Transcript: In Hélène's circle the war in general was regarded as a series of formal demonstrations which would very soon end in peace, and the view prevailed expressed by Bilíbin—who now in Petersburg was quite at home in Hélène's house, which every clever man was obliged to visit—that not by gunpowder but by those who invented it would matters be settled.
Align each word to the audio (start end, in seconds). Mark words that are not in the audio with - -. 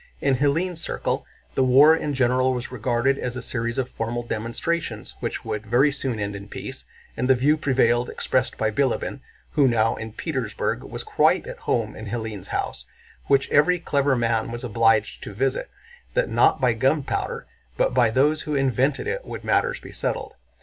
In 0.19 0.37
Hélène's 0.37 0.81
circle 0.81 1.27
the 1.53 1.63
war 1.63 1.95
in 1.95 2.15
general 2.15 2.55
was 2.55 2.71
regarded 2.71 3.19
as 3.19 3.35
a 3.35 3.41
series 3.43 3.77
of 3.77 3.87
formal 3.91 4.23
demonstrations 4.23 5.13
which 5.19 5.45
would 5.45 5.67
very 5.67 5.91
soon 5.91 6.19
end 6.19 6.35
in 6.35 6.47
peace, 6.47 6.85
and 7.15 7.29
the 7.29 7.35
view 7.35 7.55
prevailed 7.55 8.09
expressed 8.09 8.57
by 8.57 8.71
Bilíbin—who 8.71 9.67
now 9.67 9.95
in 9.97 10.11
Petersburg 10.13 10.81
was 10.81 11.03
quite 11.03 11.45
at 11.45 11.59
home 11.69 11.95
in 11.95 12.07
Hélène's 12.07 12.47
house, 12.47 12.85
which 13.27 13.47
every 13.51 13.77
clever 13.77 14.15
man 14.15 14.49
was 14.51 14.63
obliged 14.63 15.21
to 15.21 15.33
visit—that 15.35 16.29
not 16.31 16.59
by 16.59 16.73
gunpowder 16.73 17.45
but 17.77 17.93
by 17.93 18.09
those 18.09 18.41
who 18.41 18.55
invented 18.55 19.05
it 19.05 19.23
would 19.23 19.43
matters 19.43 19.79
be 19.79 19.91
settled. 19.91 20.33